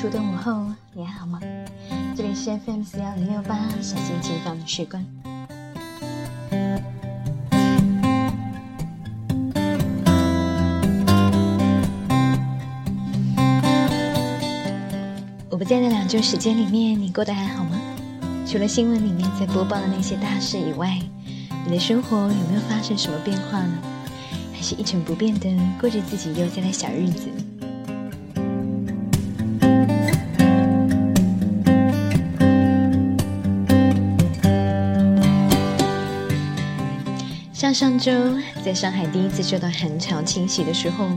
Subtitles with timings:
[0.00, 1.38] 初冬午后，你还好吗？
[2.16, 5.04] 这里是 FM 四幺零六八，小心情放的时光。
[15.50, 17.78] 我不在的两周时间里面，你过得还好吗？
[18.46, 20.98] 除了新闻里面在播报的那些大事以外，
[21.66, 23.74] 你的生活有没有发生什么变化呢？
[24.54, 25.46] 还是一成不变的
[25.78, 27.28] 过着自己悠哉的小日子？
[37.72, 38.12] 上周
[38.64, 41.08] 在上海第一次受到寒潮侵袭的时候，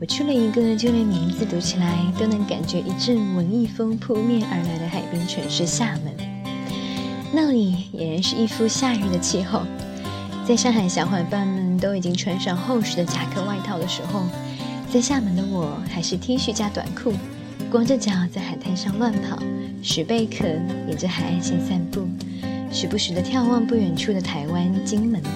[0.00, 6.12] 我去了一个就连名字读起来都能感觉一阵文艺风扑面而来的海滨城市——厦门。
[7.32, 9.62] 那里俨然是一副夏日的气候。
[10.46, 14.26] 在上海小伙伴们都已经穿上厚实的夹克外套的时候，
[14.92, 17.14] 在厦门的我还是 T 恤加短裤，
[17.70, 19.38] 光着脚在海滩上乱跑，
[19.82, 20.44] 拾贝壳，
[20.86, 22.06] 沿着海岸线散步，
[22.70, 25.30] 时不时的眺望不远处的台湾金门岛，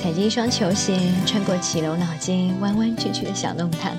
[0.00, 0.96] 踩着一双球鞋
[1.26, 3.92] 穿过骑楼老街弯弯曲曲的小弄堂。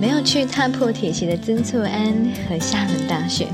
[0.00, 3.48] 没有去踏破铁鞋的曾厝垵和厦门大学，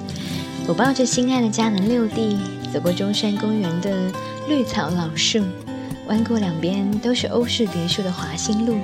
[0.68, 2.36] 我抱着心爱的佳能六 D，，
[2.72, 3.90] 走过中山公园的
[4.46, 5.42] 绿草老树，
[6.06, 8.76] 弯过两边都是欧式别墅的华兴路，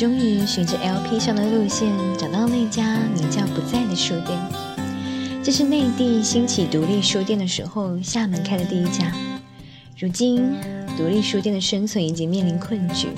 [0.00, 4.30] 终于循着 LP 上的路线找到那家名叫不在的书店。
[5.42, 9.12] 这是内地兴起独立书店的时候，厦门开的第一家。
[9.98, 10.54] 如今，
[10.96, 13.08] 独立书店的生存已经面临困局。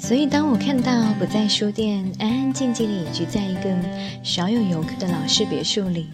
[0.00, 3.72] 所以，当我看到不在书店，安安静静地隐居在一个
[4.24, 6.08] 少有游客的老式别墅里，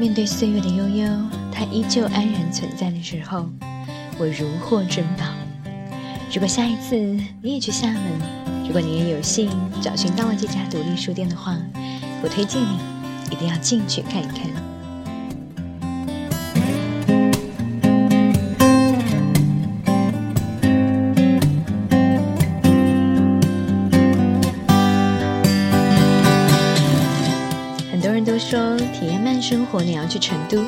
[0.00, 1.06] 面对岁月的悠悠，
[1.52, 3.46] 它依旧安然存在的时候，
[4.18, 5.26] 我如获珍宝。
[6.32, 6.96] 如果下一次
[7.42, 8.02] 你也去厦门，
[8.68, 11.56] 如果你也有幸找寻到了这家独立书店的话，
[12.22, 12.78] 我推荐你
[13.32, 14.46] 一定要进去看一看。
[27.90, 30.62] 很多人都说体验慢生活，你要去成都。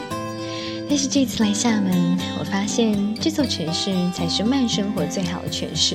[0.89, 5.94] 但是这次来厦门，我发现这座城市才是慢生活最好的诠释。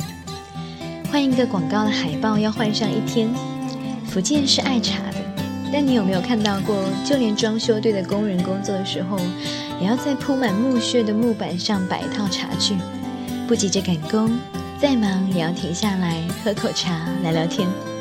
[1.05, 3.29] 换一个广告的海报要换上一天。
[4.07, 5.17] 福建是爱茶的，
[5.71, 9.17] 但你有没有看到过，就连装修队的工人工作的时候，
[9.81, 12.75] 也要在铺满木屑的木板上摆一套茶具，
[13.47, 14.38] 不急着赶工，
[14.79, 17.94] 再忙也要停下来喝口茶，聊聊天。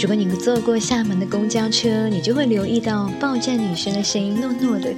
[0.00, 4.90] 如果你坐过厦门的公交车，你就会留意到报站女生的声音糯糯的，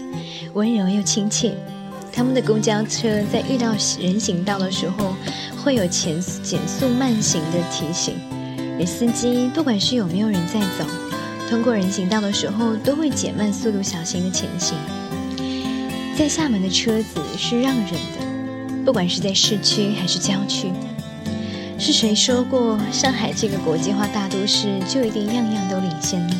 [0.52, 1.52] 温柔又亲切。
[2.12, 5.16] 他们的公交车在遇到人行道的时候，
[5.56, 8.14] 会有前减速慢行的提醒，
[8.78, 10.86] 而司机不管是有没有人在走，
[11.50, 14.78] 通过人行道的时候都会减慢速度，小心的前行。
[16.16, 20.70] 在厦门的车子是让人的，不管是在市区还是郊区。
[21.82, 26.36] 是谁说过上海这个国际化大都市就一定样样都领先呢？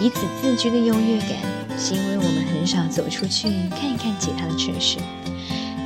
[0.00, 1.36] 以此自居的优越感，
[1.78, 3.46] 是因为我们很少走出去
[3.78, 4.96] 看一看其他的城市，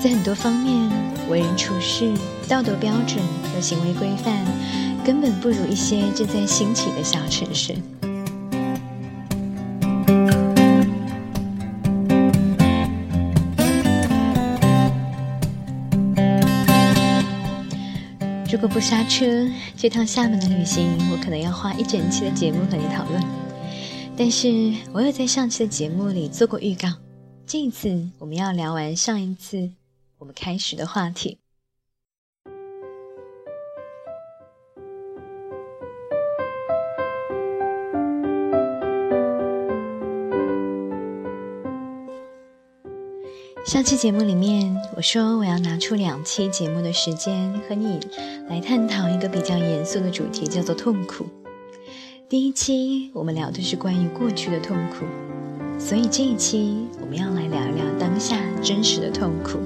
[0.01, 0.89] 在很多方面，
[1.29, 2.13] 为人处事、
[2.47, 3.19] 道德标准
[3.53, 4.33] 和行为规范，
[5.05, 7.75] 根本不如一些正在兴起的小城市。
[18.51, 23.23] 如果不刹车，这趟厦门的旅行，我可能要花一整期的节目和你讨论。
[24.17, 26.89] 但是我有在上期的节目里做过预告，
[27.47, 29.71] 这一次我们要聊完上一次
[30.17, 31.37] 我们开始的话题。
[43.69, 48.01] 上期节目里面，我说我要拿出两期节目的时间和你
[48.49, 51.27] 来探讨一个比较严肃的主题，叫做痛苦。
[52.31, 55.05] 第一期我们聊的是关于过去的痛苦，
[55.79, 59.59] 所以这一期我们要来聊一聊当下真实的痛苦，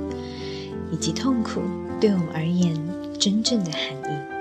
[0.91, 1.61] 以及痛苦
[2.01, 2.77] 对我们而言
[3.21, 3.83] 真正的含
[4.13, 4.32] 义。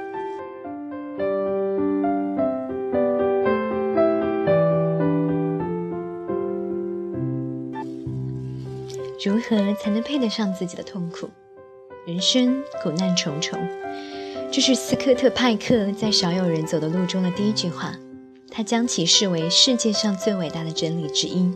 [9.24, 11.30] 如何才能配得上自己的痛苦？
[12.08, 13.60] 人生苦难重重，
[14.52, 17.96] 这是斯科特派克在《少有人走的路》中的第一句话。
[18.50, 21.54] 他将其视为世界上最伟大的真理之一，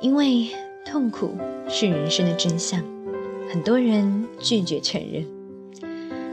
[0.00, 0.48] 因为
[0.84, 2.82] 痛苦是人生的真相，
[3.48, 5.24] 很多人拒绝承认。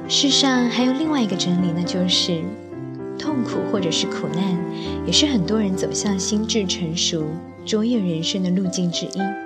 [0.09, 2.41] 世上还有另外一个真理，那就是
[3.19, 4.57] 痛苦或者是苦难，
[5.05, 7.23] 也是很多人走向心智成熟、
[7.63, 9.42] 卓越人生的路径之一。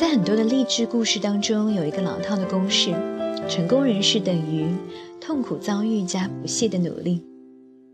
[0.00, 2.90] 在很多的励志故事当中，有一个老套的公式：
[3.46, 4.66] 成功人士等于
[5.20, 7.22] 痛苦遭遇加不懈的努力。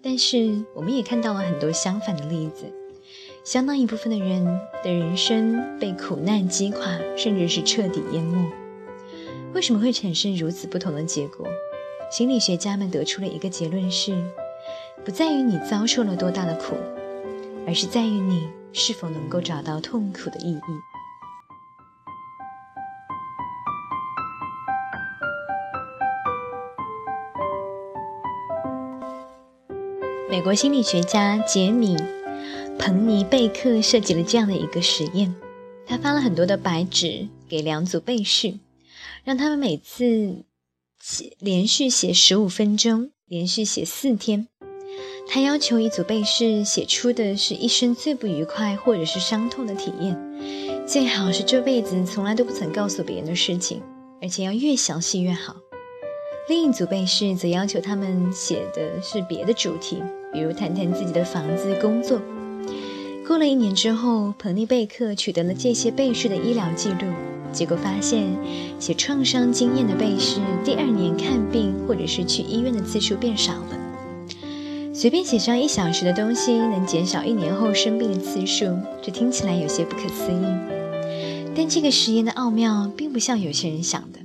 [0.00, 2.73] 但是，我们也看到了很多相反的例子，
[3.43, 4.44] 相当一部分的人
[4.85, 8.53] 的人生被苦难击垮，甚至是彻底淹没。
[9.53, 11.44] 为什么会产生如此不同的结果？
[12.12, 14.17] 心理学家们得出了一个结论：是
[15.05, 16.76] 不在于你遭受了多大的苦，
[17.67, 20.95] 而是在于你是否能够找到痛苦的意义。
[30.37, 31.97] 美国心理学家杰米·
[32.79, 35.35] 彭尼贝克设计了这样的一个实验，
[35.87, 38.53] 他发了很多的白纸给两组被试，
[39.25, 40.44] 让他们每次
[41.00, 44.47] 写连续写十五分钟，连续写四天。
[45.27, 50.21] 他要求一组被试写出的是一生最不愉快或者是伤痛的体验，
[50.87, 53.81] 最好是这辈子从来都不曾告诉别人的事情，
[54.21, 55.56] 而且要越详细越好。
[56.47, 60.03] 另一组被试则要求他们写的是别的主题。
[60.37, 62.21] 比如谈谈自己的房子、工作。
[63.27, 67.06] 过了一年之后，彭尼贝克取得了这些被试的医疗记录，
[67.55, 68.29] 结果发现，
[68.79, 73.79] 写创伤经验的被试第二年看病或者是去医院的次数变少了。
[74.93, 78.67] 随便写上一小时的东西，能减少一年后生病的次数，
[79.00, 80.44] 这听起来有些不可思议。
[81.56, 84.19] 但这个实验的奥妙，并不像有些人想的，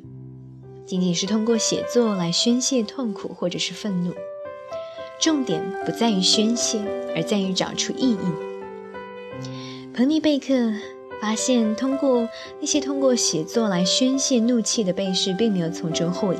[0.85, 4.11] 仅仅是通过写作来宣泄痛苦或者是愤怒。
[5.21, 6.79] 重点不在于宣泄，
[7.15, 8.17] 而在于找出意义。
[9.93, 10.73] 彭尼贝克
[11.21, 12.27] 发现，通过
[12.59, 16.39] 那些通过写作来宣泄怒气的被试，并没有从中获益。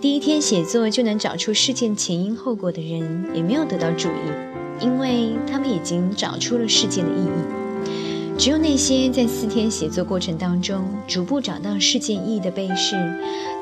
[0.00, 8.36] 第一天写作就能找出事件前因后果的人，也没有得到注意，因为他们已经找出了事件的意义。
[8.36, 12.96] 只有那些在四天写作过程当中逐步找到事件意义的被试，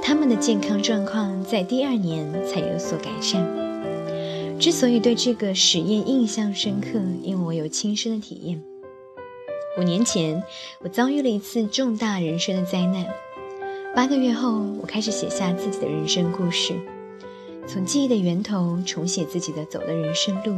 [0.02, 3.73] 他们的健康状况在第二年才有所改善。
[4.58, 8.62] 之所以对这个实验印象深刻，因为我有亲身的体验。
[9.78, 10.42] 五年前，
[10.80, 13.04] 我遭遇了一次重大人生的灾难。
[13.94, 16.74] 八个月后，我开始写下自己的人生故事，
[17.66, 20.56] 从记忆的源头重写自己的走的人生路。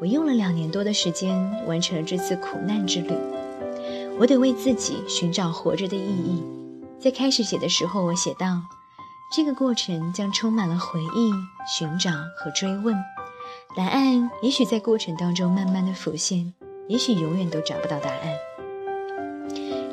[0.00, 1.36] 我用了两年多的时间
[1.66, 3.12] 完成了这次苦难之旅。
[4.18, 6.42] 我得为自己寻找活着的意义。
[6.98, 8.62] 在开始写的时候，我写道。
[9.32, 11.30] 这个过程将充满了回忆、
[11.64, 12.96] 寻找和追问，
[13.76, 16.52] 答案也许在过程当中慢慢的浮现，
[16.88, 18.36] 也许永远都找不到答案。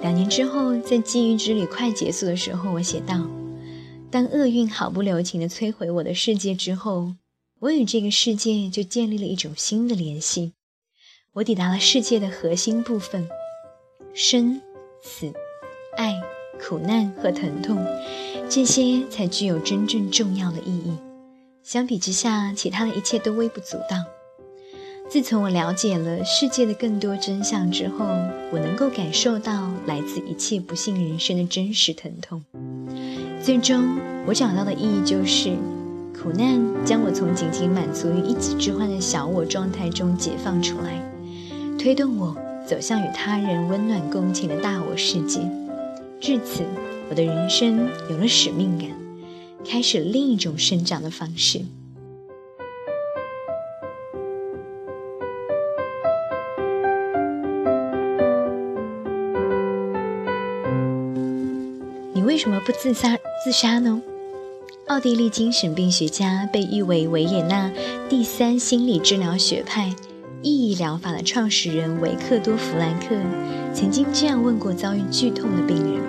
[0.01, 3.27] 两年之后，在记忆之旅快结束的时候，我写道
[4.09, 7.13] ：“当厄运毫不留情地摧毁我的世界之后，
[7.59, 10.53] 我与这个世界就建立了一种新的联系。
[11.33, 13.29] 我抵达了世界的核心部分：
[14.15, 14.59] 生、
[15.03, 15.31] 死、
[15.95, 16.19] 爱。”
[16.61, 17.77] 苦难和疼痛，
[18.49, 20.97] 这些才具有真正重要的意义。
[21.63, 23.97] 相比之下，其他的一切都微不足道。
[25.09, 28.05] 自从我了解了世界的更多真相之后，
[28.51, 32.43] 我能够感受到来自一切不幸人生的真实疼痛。
[33.41, 35.55] 最终，我找到的意义就是，
[36.13, 41.01] 苦难将我从仅仅满足于一己之欢的小我状态中解放出来，
[41.79, 42.35] 推动我
[42.65, 45.39] 走向与他人温暖共情的大我世界。
[46.19, 46.65] 至此，
[47.09, 48.89] 我的人生有了使命感，
[49.65, 51.61] 开始另一种生长的方式。
[62.13, 63.17] 你为什么不自杀？
[63.43, 64.01] 自杀呢？
[64.87, 67.71] 奥地利精神病学家，被誉为维也纳
[68.09, 69.93] 第三心理治疗学派
[70.41, 73.15] 意义疗法的创始人维克多·弗兰克。
[73.73, 76.01] 曾经这样问过遭遇剧痛的病人，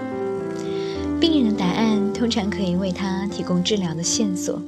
[1.20, 4.60] 病人的答案通常可以为他提供治疗的线索。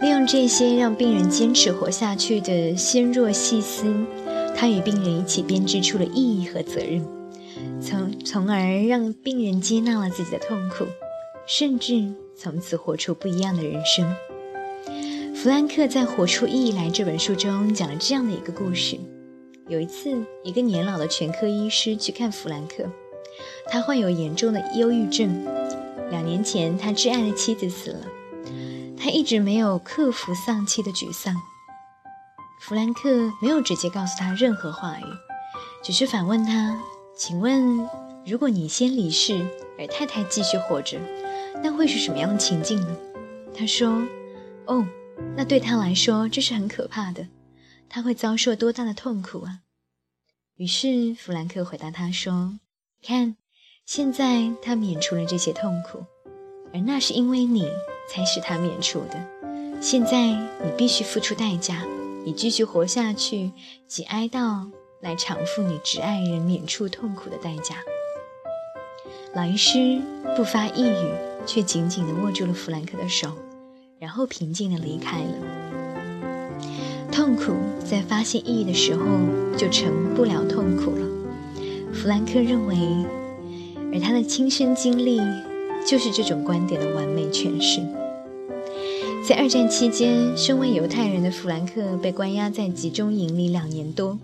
[0.00, 3.84] 利用这些让病人坚持活下去的纤弱细丝，
[4.56, 7.04] 他与病人一起编织出了意义和责任，
[7.82, 10.86] 从从而让病人接纳了自己的痛苦，
[11.46, 14.10] 甚至从此活出不一样的人生。
[15.34, 18.98] 弗兰克在《活出意义来》这本书中讲了这样的一个故事。
[19.70, 22.90] 有一次，一个年老的全科医师去看弗兰克，
[23.70, 25.44] 他患有严重的忧郁症。
[26.10, 28.04] 两年前，他挚爱的妻子死了，
[28.98, 31.36] 他一直没有克服丧妻的沮丧。
[32.60, 35.04] 弗兰克没有直接告诉他任何话语，
[35.84, 36.76] 只是反问他
[37.16, 37.88] ：“请问，
[38.26, 39.46] 如果你先离世，
[39.78, 40.98] 而太太继续活着，
[41.62, 42.96] 那会是什么样的情境呢？”
[43.56, 44.02] 他说
[44.66, 44.84] ：“哦，
[45.36, 47.24] 那对他来说这是很可怕的，
[47.90, 49.60] 他会遭受多大的痛苦啊！”
[50.56, 52.58] 于是弗兰克回答他说
[53.02, 53.36] ：“看，
[53.84, 56.04] 现在他免除了这些痛苦，
[56.72, 57.68] 而那是因为你
[58.08, 59.80] 才使他免除的。
[59.80, 61.84] 现在你必须付出代价，
[62.24, 63.50] 以继续活下去
[63.86, 64.70] 及哀悼
[65.00, 67.76] 来偿付你挚爱人免除痛苦的代价。”
[69.32, 70.02] 老医师
[70.36, 71.14] 不发一语，
[71.46, 73.32] 却紧紧地握住了弗兰克的手，
[73.98, 75.79] 然后平静地离开了。
[77.10, 77.52] 痛苦
[77.84, 79.04] 在发现意义的时候
[79.56, 81.06] 就成不了痛苦了，
[81.92, 82.76] 弗兰克认为，
[83.92, 85.20] 而他的亲身经历
[85.86, 87.80] 就是这种观点的完美诠释。
[89.26, 94.18] 在二战期间，身为犹太人的弗兰克被关押在集中营里两年多，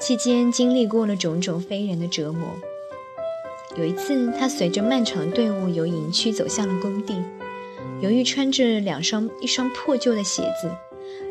[0.00, 2.48] 期间经历过了种种非人的折磨。
[3.76, 7.14] 有一次，他随着漫长队伍由营区走向了工地。
[8.00, 10.70] 由于穿着两双一双破旧的鞋子，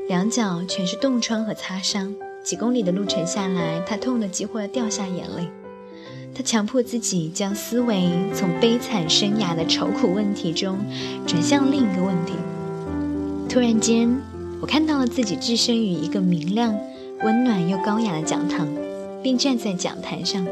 [0.08, 5.50] 两脚全是冻疮和擦伤，几公里的路程下来，他痛得几乎要掉下眼泪。
[6.34, 10.78] 他强迫自己将思维从悲惨生涯的愁苦问题中
[11.26, 12.34] 转向另一个问题。
[13.50, 14.10] 突然间，
[14.62, 16.74] 我看到了自己置身于一个明亮、
[17.24, 18.66] 温暖又高雅的讲堂，
[19.22, 20.48] 并站在讲台上。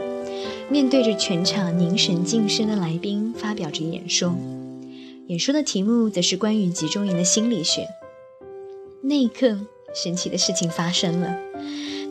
[0.69, 4.35] 面对着全场凝神静声的来宾，发表着演说。
[5.27, 7.88] 演说的题目则是关于集中营的心理学。
[9.07, 9.55] 那一刻，
[9.93, 11.38] 神奇的事情发生了。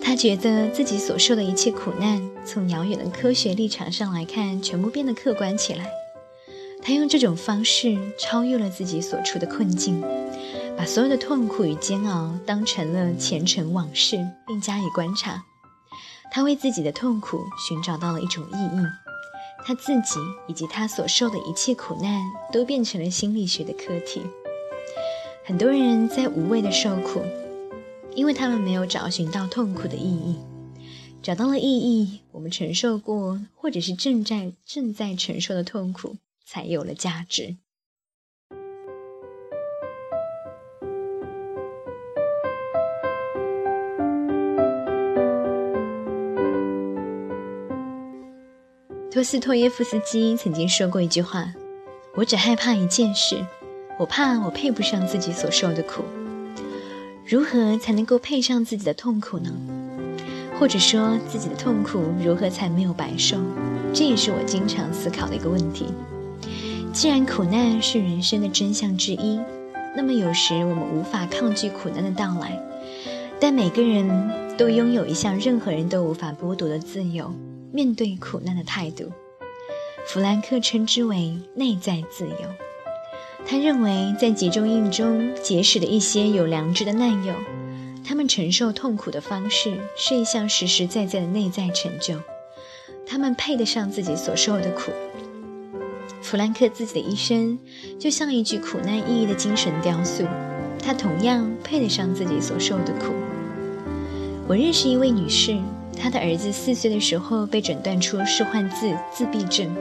[0.01, 5.91] 他觉得自己所受的一切苦难，从遥远的科学立场上来看，全部变得客观起来。
[6.81, 10.01] 他用这种方式超越了自己所处的困境，
[10.77, 15.43] 把所有的痛苦与煎熬当成了前尘往事，并加以观察。
[16.31, 18.87] 他为自己的痛苦寻找到了一种意义，
[19.67, 22.23] 他自己以及他所受的一切苦难
[22.53, 24.23] 都变成了心理学的课题。
[25.47, 27.21] 很多人在无谓的受苦，
[28.15, 30.39] 因为他们没有找寻到痛苦的意义。
[31.21, 37.57] 找到了意义，我们承受过或者是正在正在承受的痛苦才有了价值。
[49.11, 51.53] 托斯托耶夫斯基曾经说过一句话
[52.17, 53.45] ：“我只害怕一件事，
[53.99, 56.03] 我怕我配不上自己所受的苦。
[57.27, 59.51] 如何才能够配上自己的痛苦呢？
[60.59, 63.39] 或者说，自己的痛苦如何才没有白受？
[63.93, 65.87] 这也是我经常思考的一个问题。
[66.93, 69.41] 既然苦难是人生的真相之一，
[69.97, 72.61] 那么有时我们无法抗拒苦难的到来，
[73.41, 77.33] 但每个人都拥有一项任何人都无法剥夺的自由。”
[77.73, 79.11] 面对苦难的态度，
[80.07, 82.64] 弗兰克称之为内在自由。
[83.47, 87.35] 他认为，在集中营中结识的一些有良知的难友，
[88.05, 92.19] 他们承受痛苦的方式是一项实实在在的内在成就。
[93.07, 94.91] 他们配得上自己所受的苦。
[96.23, 97.59] 弗兰克自己的一生
[97.99, 100.25] 就像一具苦难意义的精神雕塑，
[100.83, 103.15] 他同样配得上自己所受的苦。
[104.49, 105.57] 我认识一位女士。
[105.97, 109.73] 她的儿子四岁的时候被诊断出是患自自闭症。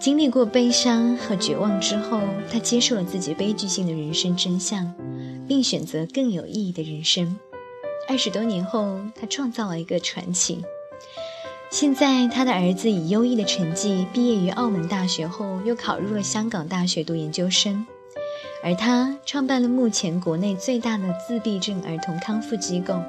[0.00, 4.94] 经历过悲伤和绝望之后，他接受了自己悲剧性的人生真相，
[5.48, 7.36] 并选择更有意义的人生。
[8.08, 10.62] 二十多年后，他创造了一个传奇。
[11.70, 17.84] 现在，他的儿子以优异的成绩毕业于澳门大学后，又考入了香港大学读研究生。
[18.62, 23.02] 而他创办了目前国内最大的自闭症儿童康复机构。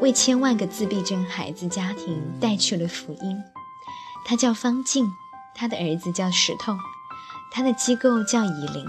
[0.00, 3.36] 为千万个自闭症孩子家庭带去了福音。
[4.24, 5.06] 他叫方静，
[5.54, 6.76] 他的儿子叫石头，
[7.52, 8.86] 他的机构叫以灵，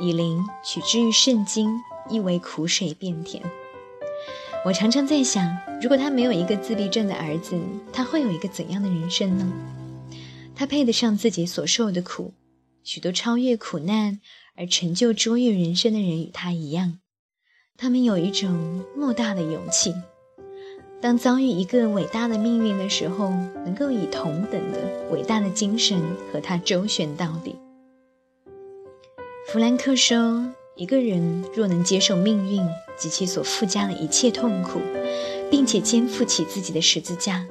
[0.00, 1.70] 以灵取之于圣经，
[2.08, 3.42] 意为苦水变甜。
[4.64, 7.58] 我常常在想，如果他没有一个自闭症的儿子，
[7.92, 9.52] 他会有一个怎样的人生呢？
[10.54, 12.34] 他配得上自己所受的苦。
[12.82, 14.18] 许多超越苦难
[14.56, 17.00] 而成就卓越人生的人与他一样，
[17.76, 19.94] 他们有一种莫大的勇气。
[21.00, 23.30] 当遭遇一个伟大的命运的时候，
[23.64, 24.78] 能够以同等的
[25.12, 26.02] 伟大的精神
[26.32, 27.54] 和他周旋到底。
[29.46, 32.60] 弗兰克说：“一个人若能接受命运
[32.98, 34.80] 及其所附加的一切痛苦，
[35.48, 37.46] 并且肩负起自己的十字架，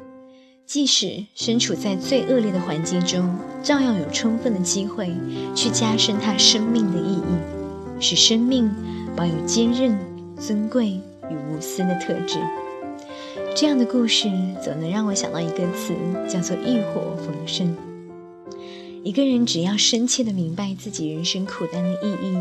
[0.65, 5.15] 即使身处在最恶劣的环境中，照样有充分的机会
[5.55, 8.69] 去加深他生命的意义，使生命
[9.15, 9.97] 保有坚韧、
[10.37, 10.99] 尊贵
[11.31, 12.39] 与无私的特质。
[13.59, 14.29] 这样的故事
[14.63, 15.91] 总能让我想到一个词，
[16.29, 17.75] 叫做“浴火逢生”。
[19.03, 22.37] 一个人只要深切的明白自己人生苦难的意义，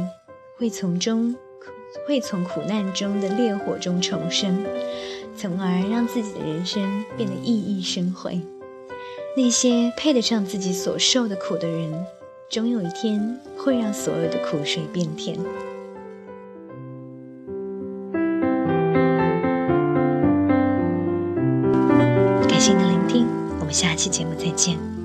[0.59, 1.35] 会从中
[2.07, 4.63] 会从苦难中的烈火中重生，
[5.35, 8.39] 从而让自己的人生变得熠熠生辉。
[9.39, 12.05] 那些配得上自己所受的苦的人，
[12.51, 15.39] 终有一天会让所有的苦水变甜。
[23.77, 24.96] 下期节目再见。